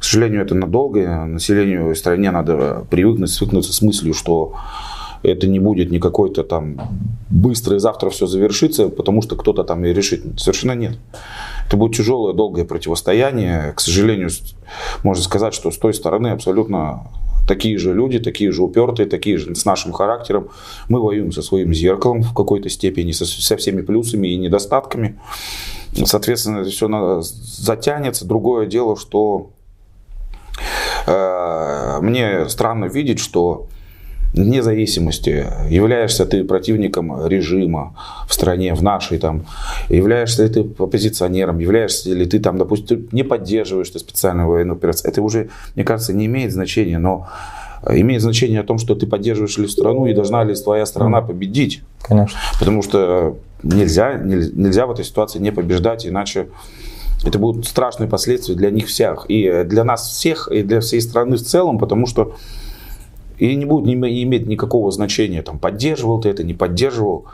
к 0.00 0.04
сожалению, 0.04 0.40
это 0.40 0.54
надолго. 0.54 1.26
Населению 1.26 1.94
стране 1.94 2.30
надо 2.30 2.86
привыкнуть, 2.88 3.30
свыкнуться 3.30 3.74
с 3.74 3.82
мыслью, 3.82 4.14
что 4.14 4.54
это 5.22 5.46
не 5.46 5.58
будет 5.58 5.90
не 5.90 5.98
какой-то 5.98 6.42
там 6.42 6.76
быстро 7.28 7.76
и 7.76 7.78
завтра 7.78 8.10
все 8.10 8.26
завершится, 8.26 8.88
потому 8.88 9.22
что 9.22 9.36
кто-то 9.36 9.64
там 9.64 9.84
и 9.84 9.92
решит. 9.92 10.40
Совершенно 10.40 10.72
нет. 10.72 10.98
Это 11.66 11.76
будет 11.76 11.96
тяжелое, 11.96 12.32
долгое 12.32 12.64
противостояние. 12.64 13.72
К 13.74 13.80
сожалению, 13.80 14.30
можно 15.02 15.22
сказать, 15.22 15.54
что 15.54 15.70
с 15.70 15.78
той 15.78 15.94
стороны 15.94 16.28
абсолютно 16.28 17.10
такие 17.46 17.78
же 17.78 17.92
люди, 17.92 18.18
такие 18.18 18.52
же 18.52 18.62
упертые, 18.62 19.08
такие 19.08 19.38
же 19.38 19.54
с 19.54 19.64
нашим 19.64 19.92
характером. 19.92 20.48
Мы 20.88 21.00
воюем 21.00 21.32
со 21.32 21.42
своим 21.42 21.74
зеркалом 21.74 22.22
в 22.22 22.34
какой-то 22.34 22.68
степени, 22.68 23.12
со, 23.12 23.24
со 23.24 23.56
всеми 23.56 23.82
плюсами 23.82 24.28
и 24.28 24.36
недостатками. 24.36 25.18
Соответственно, 26.04 26.58
это 26.58 26.70
все 26.70 27.20
затянется. 27.22 28.26
Другое 28.26 28.66
дело, 28.66 28.96
что 28.96 29.50
э, 31.06 31.98
мне 32.00 32.48
странно 32.48 32.86
видеть, 32.86 33.18
что 33.18 33.68
вне 34.32 34.62
зависимости, 34.62 35.46
являешься 35.68 36.26
ты 36.26 36.44
противником 36.44 37.26
режима 37.26 37.94
в 38.28 38.34
стране, 38.34 38.74
в 38.74 38.82
нашей 38.82 39.18
там, 39.18 39.46
являешься 39.88 40.44
ли 40.44 40.48
ты 40.50 40.60
оппозиционером, 40.60 41.58
являешься 41.58 42.12
ли 42.12 42.26
ты 42.26 42.38
там, 42.38 42.58
допустим, 42.58 43.08
не 43.12 43.22
поддерживаешь 43.22 43.90
ты 43.90 43.98
специальную 43.98 44.48
военную 44.48 44.76
операцию, 44.76 45.10
это 45.10 45.22
уже, 45.22 45.48
мне 45.74 45.84
кажется, 45.84 46.12
не 46.12 46.26
имеет 46.26 46.52
значения, 46.52 46.98
но 46.98 47.28
имеет 47.88 48.22
значение 48.22 48.60
о 48.60 48.64
том, 48.64 48.78
что 48.78 48.94
ты 48.94 49.06
поддерживаешь 49.06 49.58
ли 49.58 49.68
страну 49.68 50.06
и 50.06 50.14
должна 50.14 50.44
ли 50.44 50.54
твоя 50.54 50.86
страна 50.86 51.22
победить. 51.22 51.82
Конечно. 52.02 52.38
Потому 52.58 52.82
что 52.82 53.36
нельзя, 53.62 54.14
нельзя 54.14 54.86
в 54.86 54.90
этой 54.90 55.04
ситуации 55.04 55.38
не 55.38 55.52
побеждать, 55.52 56.06
иначе 56.06 56.48
это 57.24 57.38
будут 57.38 57.66
страшные 57.66 58.08
последствия 58.08 58.54
для 58.54 58.70
них 58.70 58.86
всех. 58.86 59.26
И 59.28 59.64
для 59.64 59.84
нас 59.84 60.08
всех, 60.08 60.48
и 60.48 60.62
для 60.62 60.80
всей 60.80 61.00
страны 61.00 61.36
в 61.36 61.42
целом, 61.42 61.78
потому 61.78 62.06
что 62.06 62.34
и 63.38 63.54
не 63.54 63.64
будет 63.64 63.86
не 63.86 64.22
иметь 64.22 64.46
никакого 64.46 64.90
значения, 64.90 65.42
там, 65.42 65.58
поддерживал 65.58 66.20
ты 66.20 66.28
это, 66.28 66.44
не 66.44 66.54
поддерживал. 66.54 67.26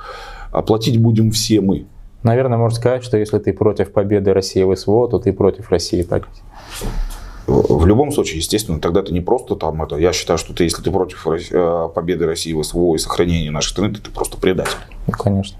Оплатить 0.50 1.00
будем 1.00 1.30
все 1.30 1.60
мы. 1.60 1.86
Наверное, 2.22 2.58
можно 2.58 2.76
сказать, 2.76 3.02
что 3.02 3.16
если 3.16 3.38
ты 3.38 3.52
против 3.52 3.92
победы 3.92 4.32
России 4.32 4.62
в 4.62 4.74
СВО, 4.76 5.08
то 5.08 5.18
ты 5.18 5.32
против 5.32 5.70
России 5.70 6.02
так. 6.02 6.28
В 7.46 7.86
любом 7.86 8.12
случае, 8.12 8.38
естественно, 8.38 8.78
тогда 8.78 9.02
ты 9.02 9.12
не 9.12 9.20
просто 9.20 9.56
там 9.56 9.82
это. 9.82 9.96
Я 9.96 10.12
считаю, 10.12 10.38
что 10.38 10.54
ты, 10.54 10.64
если 10.64 10.80
ты 10.82 10.92
против 10.92 11.26
э, 11.26 11.88
победы 11.92 12.26
России 12.26 12.52
в 12.52 12.62
СВО 12.62 12.94
и 12.94 12.98
сохранения 12.98 13.50
нашей 13.50 13.70
страны, 13.70 13.94
то 13.94 14.00
ты 14.00 14.10
просто 14.12 14.38
предатель. 14.38 14.78
Ну, 15.08 15.12
конечно. 15.14 15.58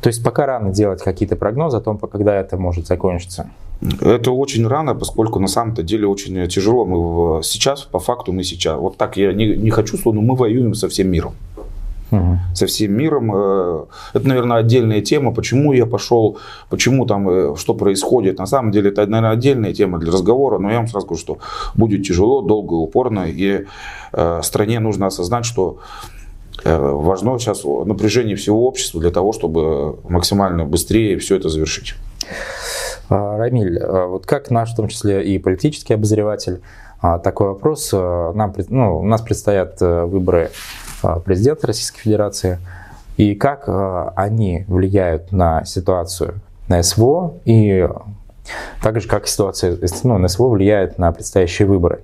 То 0.00 0.06
есть 0.06 0.24
пока 0.24 0.46
рано 0.46 0.72
делать 0.72 1.02
какие-то 1.02 1.36
прогнозы 1.36 1.76
о 1.76 1.80
том, 1.80 1.98
когда 1.98 2.34
это 2.34 2.56
может 2.56 2.86
закончиться. 2.86 3.50
Это 3.80 4.32
очень 4.32 4.66
рано, 4.66 4.94
поскольку 4.94 5.38
на 5.38 5.46
самом-то 5.46 5.82
деле 5.82 6.06
очень 6.06 6.48
тяжело. 6.48 6.84
Мы 6.84 7.42
сейчас, 7.44 7.82
по 7.82 7.98
факту, 7.98 8.32
мы 8.32 8.42
сейчас. 8.42 8.78
Вот 8.78 8.96
так 8.96 9.16
я 9.16 9.32
не, 9.32 9.56
не 9.56 9.70
хочу, 9.70 9.96
но 10.04 10.20
мы 10.20 10.34
воюем 10.34 10.74
со 10.74 10.88
всем 10.88 11.08
миром. 11.10 11.34
Угу. 12.10 12.38
Со 12.54 12.66
всем 12.66 12.92
миром. 12.92 13.30
Э, 13.34 13.84
это, 14.14 14.26
наверное, 14.26 14.58
отдельная 14.58 15.00
тема, 15.00 15.32
почему 15.32 15.72
я 15.72 15.86
пошел, 15.86 16.38
почему 16.70 17.06
там, 17.06 17.28
э, 17.28 17.56
что 17.56 17.74
происходит. 17.74 18.38
На 18.38 18.46
самом 18.46 18.72
деле, 18.72 18.90
это, 18.90 19.06
наверное, 19.06 19.30
отдельная 19.30 19.74
тема 19.74 19.98
для 19.98 20.10
разговора, 20.10 20.58
но 20.58 20.70
я 20.70 20.78
вам 20.78 20.88
сразу 20.88 21.06
скажу, 21.06 21.20
что 21.20 21.38
будет 21.74 22.06
тяжело, 22.06 22.40
долго, 22.42 22.74
упорно, 22.74 23.26
и 23.28 23.66
э, 24.12 24.40
стране 24.42 24.80
нужно 24.80 25.06
осознать, 25.06 25.44
что 25.44 25.78
важно 26.64 27.38
сейчас 27.38 27.62
напряжение 27.62 28.34
всего 28.34 28.66
общества 28.66 29.00
для 29.00 29.12
того, 29.12 29.32
чтобы 29.32 30.00
максимально 30.08 30.64
быстрее 30.64 31.16
все 31.18 31.36
это 31.36 31.48
завершить. 31.48 31.94
А, 33.08 33.36
Рамиль, 33.38 33.78
а, 33.78 34.06
вот 34.06 34.26
как 34.26 34.50
наш, 34.50 34.72
в 34.72 34.76
том 34.76 34.88
числе 34.88 35.24
и 35.24 35.38
политический 35.38 35.94
обозреватель, 35.94 36.60
а, 37.00 37.18
такой 37.18 37.48
вопрос. 37.48 37.92
Нам, 37.92 38.54
ну, 38.68 38.98
у 38.98 39.04
нас 39.04 39.22
предстоят 39.22 39.80
э, 39.80 40.04
выборы 40.04 40.50
президента 41.24 41.68
Российской 41.68 42.00
Федерации. 42.00 42.58
И 43.16 43.34
как 43.36 43.68
они 44.16 44.64
влияют 44.66 45.30
на 45.32 45.64
ситуацию 45.64 46.34
на 46.68 46.82
СВО 46.82 47.34
и 47.44 47.88
так 48.82 49.00
же, 49.00 49.08
как 49.08 49.26
ситуация 49.26 49.78
ну, 50.04 50.18
на 50.18 50.28
СВО 50.28 50.48
влияет 50.48 50.98
на 50.98 51.12
предстоящие 51.12 51.66
выборы? 51.66 52.02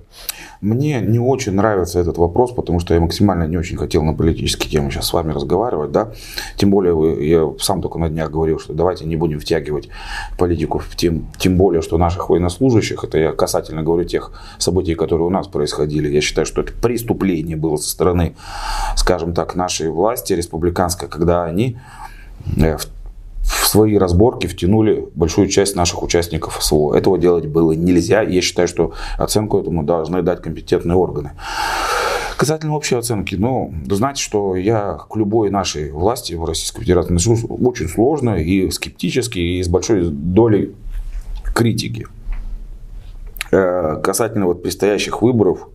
Мне 0.61 1.01
не 1.01 1.19
очень 1.19 1.53
нравится 1.53 1.99
этот 1.99 2.17
вопрос, 2.17 2.51
потому 2.51 2.79
что 2.79 2.93
я 2.93 2.99
максимально 2.99 3.43
не 3.43 3.57
очень 3.57 3.77
хотел 3.77 4.03
на 4.03 4.13
политические 4.13 4.71
темы 4.71 4.89
сейчас 4.89 5.07
с 5.07 5.13
вами 5.13 5.31
разговаривать, 5.31 5.91
да. 5.91 6.11
Тем 6.55 6.71
более, 6.71 7.29
я 7.29 7.53
сам 7.59 7.81
только 7.81 7.99
на 7.99 8.09
днях 8.09 8.31
говорил, 8.31 8.59
что 8.59 8.73
давайте 8.73 9.05
не 9.05 9.15
будем 9.15 9.39
втягивать 9.39 9.89
политику 10.37 10.79
в 10.79 10.95
тем, 10.95 11.27
тем 11.37 11.57
более, 11.57 11.81
что 11.81 11.97
наших 11.97 12.29
военнослужащих, 12.29 13.03
это 13.03 13.17
я 13.17 13.31
касательно 13.33 13.83
говорю 13.83 14.05
тех 14.05 14.31
событий, 14.57 14.95
которые 14.95 15.27
у 15.27 15.31
нас 15.31 15.47
происходили, 15.47 16.09
я 16.09 16.21
считаю, 16.21 16.45
что 16.45 16.61
это 16.61 16.73
преступление 16.73 17.57
было 17.57 17.77
со 17.77 17.89
стороны, 17.89 18.35
скажем 18.95 19.33
так, 19.33 19.55
нашей 19.55 19.89
власти 19.89 20.33
республиканской, 20.33 21.07
когда 21.09 21.43
они 21.43 21.77
э, 22.57 22.77
в 22.77 22.84
в 22.84 22.84
свои 23.75 23.97
разборки 23.97 24.47
втянули 24.47 25.09
большую 25.15 25.49
часть 25.49 25.75
наших 25.75 26.01
участников 26.01 26.63
СВО. 26.63 26.95
Этого 26.95 27.17
делать 27.17 27.45
было 27.45 27.73
нельзя. 27.73 28.23
И 28.23 28.33
я 28.35 28.41
считаю, 28.41 28.69
что 28.69 28.93
оценку 29.17 29.59
этому 29.59 29.83
должны 29.83 30.21
дать 30.21 30.41
компетентные 30.41 30.95
органы. 30.95 31.31
Касательно 32.37 32.75
общей 32.75 32.95
оценки, 32.95 33.35
ну, 33.35 33.73
знаете, 33.89 34.21
что 34.21 34.55
я 34.55 34.97
к 35.09 35.15
любой 35.17 35.49
нашей 35.49 35.91
власти 35.91 36.33
в 36.35 36.45
Российской 36.45 36.83
Федерации 36.83 37.07
отношусь 37.07 37.43
очень 37.49 37.89
сложно 37.89 38.37
и 38.37 38.71
скептически, 38.71 39.39
и 39.39 39.63
с 39.63 39.67
большой 39.67 40.05
долей 40.09 40.73
критики. 41.53 42.07
Э, 43.51 43.99
касательно 44.01 44.45
вот 44.45 44.63
предстоящих 44.63 45.21
выборов, 45.21 45.67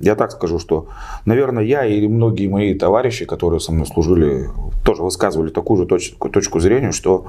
я 0.00 0.14
так 0.14 0.32
скажу, 0.32 0.58
что, 0.58 0.88
наверное, 1.24 1.64
я 1.64 1.84
и 1.84 2.06
многие 2.06 2.48
мои 2.48 2.74
товарищи, 2.74 3.24
которые 3.24 3.60
со 3.60 3.72
мной 3.72 3.86
служили, 3.86 4.48
тоже 4.84 5.02
высказывали 5.02 5.50
такую 5.50 5.78
же 5.78 5.86
точку, 5.86 6.28
точку 6.28 6.60
зрения, 6.60 6.92
что 6.92 7.26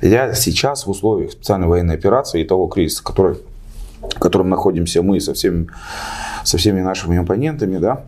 я 0.00 0.34
сейчас 0.34 0.86
в 0.86 0.90
условиях 0.90 1.32
специальной 1.32 1.66
военной 1.66 1.94
операции 1.94 2.42
и 2.42 2.44
того 2.44 2.66
кризиса, 2.66 3.02
который, 3.02 3.36
в 4.02 4.18
котором 4.18 4.50
находимся 4.50 5.02
мы 5.02 5.20
со 5.20 5.34
всеми, 5.34 5.68
со 6.44 6.58
всеми 6.58 6.80
нашими 6.80 7.18
оппонентами, 7.18 7.78
да, 7.78 8.04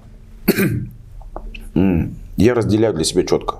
я 2.36 2.54
разделяю 2.54 2.94
для 2.94 3.04
себя 3.04 3.24
четко. 3.24 3.56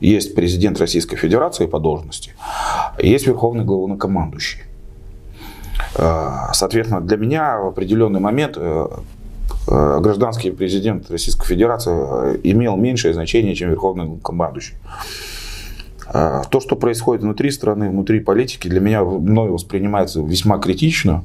Есть 0.00 0.34
президент 0.34 0.78
Российской 0.80 1.16
Федерации 1.16 1.66
по 1.66 1.78
должности, 1.78 2.32
есть 2.98 3.26
верховный 3.26 3.64
главнокомандующий. 3.64 4.62
Э, 5.96 6.50
соответственно, 6.52 7.00
для 7.00 7.16
меня 7.16 7.58
в 7.58 7.68
определенный 7.68 8.20
момент 8.20 8.54
э, 8.56 8.86
э, 9.68 10.00
гражданский 10.00 10.50
президент 10.50 11.10
Российской 11.10 11.46
Федерации 11.46 11.92
имел 12.42 12.76
меньшее 12.76 13.14
значение, 13.14 13.54
чем 13.54 13.70
верховный 13.70 14.18
командующий. 14.22 14.74
То, 16.12 16.60
что 16.60 16.76
происходит 16.76 17.22
внутри 17.22 17.50
страны, 17.50 17.88
внутри 17.88 18.20
политики, 18.20 18.68
для 18.68 18.78
меня 18.78 19.02
мной 19.02 19.48
воспринимается 19.48 20.20
весьма 20.20 20.58
критично. 20.58 21.24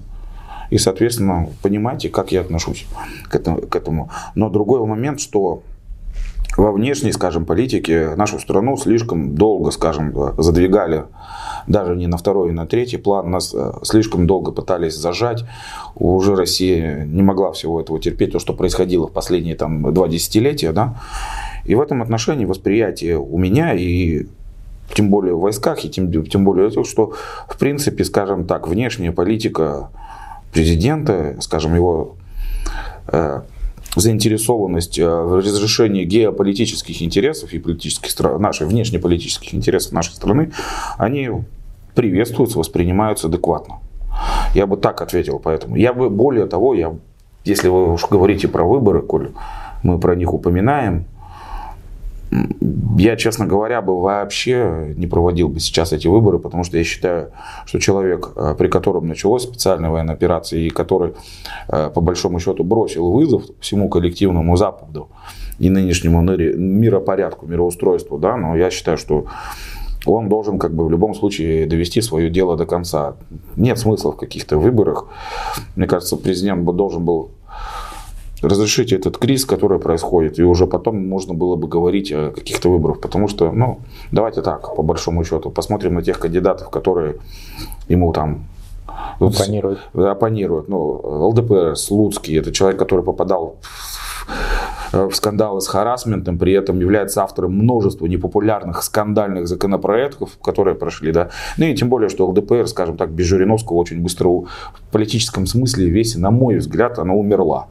И, 0.72 0.78
соответственно, 0.78 1.50
понимаете, 1.62 2.10
как 2.10 2.32
я 2.32 2.42
отношусь 2.42 2.88
к 3.28 3.36
этому. 3.36 4.10
Но 4.36 4.50
другой 4.50 4.84
момент, 4.88 5.20
что 5.20 5.64
во 6.58 6.72
внешней, 6.72 7.12
скажем, 7.12 7.46
политике 7.46 8.16
нашу 8.16 8.40
страну 8.40 8.78
слишком 8.78 9.36
долго, 9.36 9.72
скажем, 9.72 10.14
задвигали 10.42 11.04
даже 11.68 11.96
не 11.96 12.08
на 12.08 12.18
второй 12.18 12.50
и 12.50 12.52
на 12.52 12.66
третий 12.66 12.98
план. 12.98 13.32
Нас 13.32 13.54
э, 13.54 13.72
слишком 13.84 14.28
долго 14.28 14.52
пытались 14.52 14.96
зажать. 14.96 15.46
Уже 15.96 16.36
Россия 16.36 17.06
не 17.06 17.22
могла 17.22 17.52
всего 17.52 17.82
этого 17.82 18.00
терпеть, 18.00 18.32
то, 18.32 18.40
что 18.40 18.54
происходило 18.54 19.08
в 19.08 19.12
последние 19.12 19.56
там, 19.56 19.94
два 19.94 20.08
десятилетия. 20.08 20.72
Да? 20.72 21.00
И 21.66 21.76
в 21.76 21.82
этом 21.82 22.02
отношении 22.02 22.46
восприятие 22.46 23.18
у 23.18 23.38
меня 23.38 23.74
и 23.74 24.28
тем 24.94 25.10
более 25.10 25.36
в 25.36 25.42
войсках, 25.42 25.86
и 25.86 25.90
тем, 25.90 26.12
тем 26.26 26.44
более 26.44 26.70
то, 26.70 26.84
что, 26.84 27.14
в 27.48 27.58
принципе, 27.58 28.04
скажем 28.04 28.46
так, 28.46 28.68
внешняя 28.68 29.12
политика 29.12 29.90
президента, 30.52 31.36
скажем, 31.42 31.76
его 31.76 32.16
э, 33.08 33.42
заинтересованность 34.00 35.00
э, 35.00 35.08
в 35.08 35.38
разрешении 35.38 36.04
геополитических 36.06 37.02
интересов 37.02 37.54
и 37.54 37.60
политических, 37.60 38.40
наших 38.40 38.68
внешнеполитических 38.68 39.54
интересов 39.54 39.92
нашей 39.94 40.14
страны, 40.14 40.52
они 40.98 41.30
приветствуются, 41.96 42.60
воспринимаются 42.60 43.28
адекватно. 43.28 43.80
Я 44.54 44.68
бы 44.68 44.78
так 44.78 45.02
ответил, 45.02 45.40
поэтому. 45.40 45.76
Я 45.76 45.94
бы, 45.94 46.10
более 46.10 46.46
того, 46.46 46.74
я, 46.74 46.96
если 47.46 47.68
вы 47.68 47.94
уж 47.94 48.08
говорите 48.08 48.48
про 48.48 48.64
выборы, 48.64 49.02
коль 49.02 49.32
мы 49.84 50.00
про 50.00 50.16
них 50.16 50.34
упоминаем, 50.34 51.06
я, 52.98 53.16
честно 53.16 53.46
говоря, 53.46 53.82
бы 53.82 54.00
вообще 54.00 54.94
не 54.96 55.08
проводил 55.08 55.50
бы 55.50 55.60
сейчас 55.60 55.94
эти 55.94 56.08
выборы, 56.08 56.40
потому 56.40 56.64
что 56.64 56.78
я 56.78 56.84
считаю, 56.84 57.32
что 57.66 57.80
человек, 57.80 58.32
э, 58.36 58.56
при 58.58 58.68
котором 58.68 59.08
началась 59.08 59.44
специальная 59.44 59.90
военная 59.90 60.14
операция 60.14 60.60
и 60.60 60.70
который, 60.70 61.14
э, 61.70 61.90
по 61.90 62.02
большому 62.02 62.40
счету, 62.40 62.64
бросил 62.64 63.12
вызов 63.12 63.44
всему 63.60 63.90
коллективному 63.90 64.56
Западу 64.58 65.10
и 65.58 65.70
нынешнему 65.70 66.22
миропорядку, 66.22 67.48
мироустройству, 67.48 68.18
да, 68.18 68.38
но 68.38 68.56
я 68.56 68.70
считаю, 68.70 68.98
что 68.98 69.26
он 70.06 70.30
должен 70.30 70.60
как 70.60 70.74
бы 70.74 70.86
в 70.86 70.92
любом 70.92 71.14
случае 71.16 71.66
довести 71.66 72.02
свое 72.02 72.30
дело 72.30 72.56
до 72.56 72.66
конца. 72.66 73.16
Нет 73.56 73.80
смысла 73.80 74.12
в 74.12 74.18
каких-то 74.18 74.58
выборах. 74.58 75.08
Мне 75.76 75.88
кажется, 75.88 76.16
президент 76.16 76.64
бы 76.64 76.74
должен 76.74 77.04
был 77.04 77.32
разрешить 78.42 78.94
этот 78.94 79.18
кризис, 79.18 79.46
который 79.46 79.80
происходит, 79.80 80.40
и 80.40 80.44
уже 80.44 80.68
потом 80.68 81.08
можно 81.08 81.34
было 81.34 81.56
бы 81.56 81.68
говорить 81.68 82.12
о 82.12 82.32
каких-то 82.32 82.70
выборах. 82.70 83.02
Потому 83.02 83.28
что, 83.28 83.52
ну, 83.52 83.80
давайте 84.12 84.42
так, 84.42 84.76
по 84.76 84.84
большому 84.84 85.24
счету, 85.24 85.50
посмотрим 85.50 85.96
на 85.96 86.02
тех 86.02 86.20
кандидатов, 86.20 86.70
которые 86.70 87.18
ему 87.88 88.14
там 88.14 88.46
оппонируют. 89.20 89.80
оппонируют. 89.94 90.70
Ну, 90.70 91.28
ЛДПР, 91.30 91.76
Слуцкий, 91.76 92.38
это 92.40 92.52
человек, 92.52 92.80
который 92.80 93.04
попадал 93.04 93.58
в 94.92 95.12
скандалы 95.14 95.62
с 95.62 95.68
харасментом, 95.68 96.38
при 96.38 96.54
этом 96.54 96.80
является 96.80 97.24
автором 97.24 97.54
множества 97.54 98.06
непопулярных 98.06 98.84
скандальных 98.84 99.48
законопроектов, 99.48 100.38
которые 100.44 100.76
прошли, 100.76 101.12
да. 101.12 101.30
Ну 101.58 101.66
и 101.66 101.76
тем 101.76 101.90
более, 101.90 102.10
что 102.10 102.28
ЛДПР, 102.28 102.68
скажем 102.68 102.98
так, 102.98 103.12
без 103.12 103.26
Жириновского 103.26 103.78
очень 103.78 104.02
быстро 104.02 104.30
в 104.30 104.48
политическом 104.92 105.46
смысле 105.46 105.90
весь, 105.90 106.16
на 106.16 106.32
мой 106.32 106.58
взгляд, 106.58 107.00
она 107.00 107.14
умерла. 107.14 107.68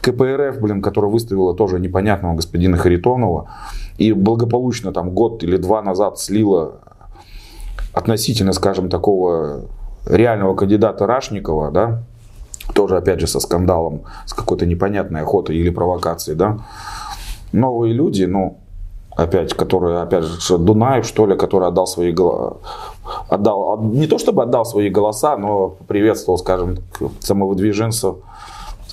КПРФ, 0.00 0.60
блин, 0.60 0.82
которая 0.82 1.10
выставила 1.10 1.54
тоже 1.54 1.78
непонятного 1.78 2.34
господина 2.34 2.76
Харитонова 2.76 3.50
и 3.98 4.12
благополучно 4.12 4.92
там 4.92 5.10
год 5.10 5.42
или 5.42 5.56
два 5.56 5.82
назад 5.82 6.18
слила 6.18 6.80
относительно, 7.92 8.52
скажем, 8.52 8.88
такого 8.88 9.66
реального 10.06 10.54
кандидата 10.54 11.06
Рашникова, 11.06 11.70
да, 11.70 12.02
тоже 12.74 12.96
опять 12.96 13.20
же 13.20 13.26
со 13.26 13.40
скандалом, 13.40 14.02
с 14.26 14.32
какой-то 14.32 14.66
непонятной 14.66 15.22
охотой 15.22 15.56
или 15.56 15.70
провокацией, 15.70 16.36
да, 16.36 16.58
новые 17.52 17.92
люди, 17.92 18.24
ну, 18.24 18.58
опять, 19.16 19.54
которые, 19.54 20.00
опять 20.00 20.24
же, 20.24 20.58
Дунаев, 20.58 21.06
что 21.06 21.26
ли, 21.26 21.36
который 21.36 21.68
отдал 21.68 21.86
свои 21.86 22.12
голоса, 22.12 22.56
отдал, 23.28 23.80
не 23.82 24.06
то 24.06 24.18
чтобы 24.18 24.42
отдал 24.42 24.64
свои 24.64 24.88
голоса, 24.90 25.36
но 25.36 25.76
приветствовал, 25.88 26.38
скажем, 26.38 26.78
самовыдвиженцев 27.20 28.16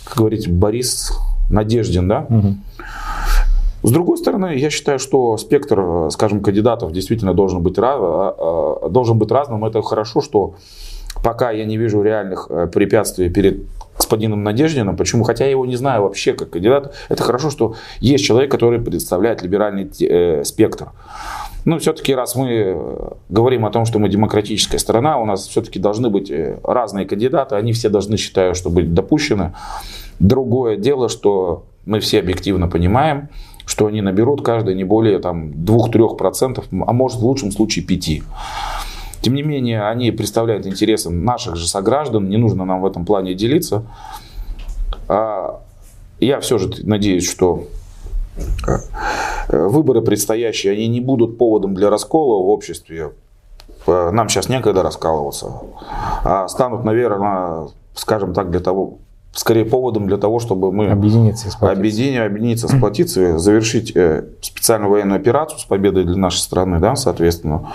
как 0.08 0.18
говорить, 0.18 0.50
Борис 0.50 1.12
Надеждин, 1.50 2.08
да? 2.08 2.26
Угу. 2.30 2.48
С 3.84 3.92
другой 3.92 4.18
стороны, 4.18 4.56
я 4.58 4.70
считаю, 4.70 5.00
что 5.00 5.38
спектр, 5.38 6.10
скажем, 6.12 6.42
кандидатов 6.42 6.92
действительно 6.92 7.34
должен 7.34 7.62
быть, 7.62 7.78
а, 7.78 7.84
а, 8.84 8.90
должен 8.90 9.18
быть 9.18 9.32
разным. 9.32 9.66
Это 9.66 9.82
хорошо, 9.82 10.22
что 10.22 10.56
пока 11.28 11.52
я 11.52 11.66
не 11.66 11.76
вижу 11.76 12.02
реальных 12.04 12.48
э, 12.50 12.68
препятствий 12.68 13.30
перед 13.30 13.60
господином 13.98 14.46
Надеждиным. 14.46 14.96
Почему? 14.96 15.26
Хотя 15.26 15.44
я 15.44 15.52
его 15.52 15.66
не 15.66 15.76
знаю 15.76 16.04
вообще 16.04 16.32
как 16.32 16.52
кандидат. 16.52 16.96
Это 17.10 17.22
хорошо, 17.22 17.50
что 17.50 17.76
есть 18.00 18.24
человек, 18.24 18.50
который 18.50 18.80
представляет 18.80 19.42
либеральный 19.44 19.92
э, 20.00 20.46
спектр. 20.46 20.92
Но 21.66 21.80
все-таки, 21.80 22.16
раз 22.16 22.38
мы 22.38 22.50
э, 22.50 23.10
говорим 23.28 23.66
о 23.66 23.72
том, 23.72 23.84
что 23.84 24.00
мы 24.00 24.08
демократическая 24.08 24.80
страна, 24.80 25.18
у 25.18 25.26
нас 25.26 25.48
все-таки 25.48 25.80
должны 25.80 26.10
быть 26.10 26.32
разные 26.64 27.06
кандидаты, 27.06 27.56
они 27.56 27.74
все 27.74 27.90
должны, 27.90 28.16
считаю, 28.16 28.56
что 28.56 28.70
быть 28.70 28.94
допущены. 28.94 29.54
Другое 30.20 30.78
дело, 30.78 31.10
что 31.10 31.66
мы 31.86 32.00
все 32.00 32.20
объективно 32.20 32.70
понимаем, 32.70 33.28
что 33.66 33.88
они 33.88 34.02
наберут 34.02 34.46
каждый 34.46 34.76
не 34.76 34.86
более 34.86 35.20
там, 35.20 35.52
2-3%, 35.52 36.64
а 36.88 36.94
может 36.94 37.20
в 37.20 37.26
лучшем 37.26 37.52
случае 37.52 37.86
5%. 37.86 38.24
Тем 39.28 39.36
не 39.36 39.44
менее, 39.44 39.86
они 39.86 40.12
представляют 40.12 40.66
интересы 40.66 41.10
наших 41.10 41.58
же 41.58 41.68
сограждан, 41.68 42.30
не 42.30 42.38
нужно 42.38 42.64
нам 42.64 42.80
в 42.80 42.86
этом 42.86 43.04
плане 43.06 43.34
делиться. 43.34 43.84
А 45.10 45.60
я 46.22 46.40
все 46.40 46.58
же 46.58 46.70
надеюсь, 46.84 47.30
что 47.30 47.66
э, 48.66 49.68
выборы 49.68 50.02
предстоящие, 50.02 50.72
они 50.72 50.88
не 50.88 51.02
будут 51.02 51.38
поводом 51.38 51.76
для 51.76 51.90
раскола 51.90 52.42
в 52.42 52.48
обществе. 52.48 53.12
Нам 53.86 54.30
сейчас 54.30 54.48
некогда 54.48 54.82
раскалываться, 54.82 55.52
а 56.24 56.48
станут, 56.48 56.86
наверное, 56.86 57.68
скажем 57.96 58.34
так, 58.34 58.50
для 58.50 58.62
того, 58.62 59.00
скорее 59.34 59.66
поводом 59.66 60.08
для 60.08 60.18
того, 60.18 60.40
чтобы 60.40 60.72
мы 60.72 60.90
объединиться, 60.90 61.52
сплотиться. 61.52 61.80
объединиться, 61.80 62.26
объединиться, 62.26 62.68
сплотиться, 62.70 63.38
завершить 63.38 63.94
э, 63.94 64.24
специальную 64.42 64.90
военную 64.90 65.20
операцию 65.20 65.60
с 65.60 65.66
победой 65.66 66.06
для 66.06 66.16
нашей 66.16 66.40
страны, 66.40 66.80
да, 66.80 66.96
соответственно. 66.96 67.70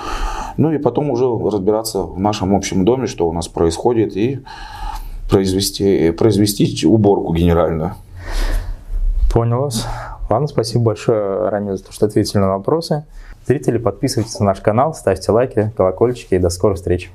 Ну 0.56 0.72
и 0.72 0.78
потом 0.78 1.10
уже 1.10 1.24
разбираться 1.24 2.02
в 2.02 2.18
нашем 2.18 2.54
общем 2.54 2.84
доме, 2.84 3.06
что 3.06 3.28
у 3.28 3.32
нас 3.32 3.48
происходит, 3.48 4.16
и 4.16 4.40
произвести, 5.30 6.10
произвести 6.12 6.86
уборку 6.86 7.32
генеральную. 7.34 7.94
Понял 9.32 9.62
вас. 9.62 9.86
Ладно, 10.28 10.46
спасибо 10.46 10.84
большое, 10.84 11.48
Рамиль, 11.48 11.76
за 11.76 11.84
то, 11.84 11.92
что 11.92 12.06
ответили 12.06 12.38
на 12.38 12.56
вопросы. 12.56 13.04
Зрители, 13.46 13.78
подписывайтесь 13.78 14.38
на 14.38 14.46
наш 14.46 14.60
канал, 14.60 14.94
ставьте 14.94 15.32
лайки, 15.32 15.72
колокольчики 15.76 16.34
и 16.34 16.38
до 16.38 16.48
скорых 16.48 16.76
встреч. 16.76 17.10